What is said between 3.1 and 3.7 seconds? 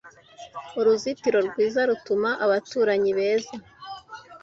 beza.